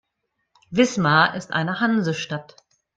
Wismar 0.71 1.35
ist 1.35 1.53
eine 1.53 1.79
Hansestadt. 1.79 2.55